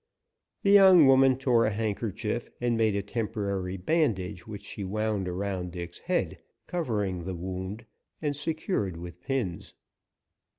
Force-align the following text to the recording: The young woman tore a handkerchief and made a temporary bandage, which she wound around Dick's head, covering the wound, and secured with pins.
The 0.63 0.71
young 0.71 1.05
woman 1.05 1.37
tore 1.37 1.67
a 1.67 1.69
handkerchief 1.69 2.49
and 2.59 2.75
made 2.75 2.95
a 2.95 3.03
temporary 3.03 3.77
bandage, 3.77 4.47
which 4.47 4.63
she 4.63 4.83
wound 4.83 5.27
around 5.27 5.73
Dick's 5.73 5.99
head, 5.99 6.39
covering 6.65 7.19
the 7.25 7.35
wound, 7.35 7.85
and 8.19 8.35
secured 8.35 8.97
with 8.97 9.21
pins. 9.21 9.75